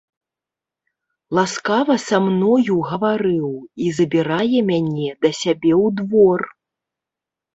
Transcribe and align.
Ласкава 1.39 1.97
са 2.05 2.17
мною 2.27 2.77
гаварыў 2.91 3.49
і 3.87 3.91
забірае 3.97 4.59
мяне 4.71 5.09
да 5.23 5.29
сябе 5.41 5.71
ў 5.83 5.87
двор! 6.01 6.41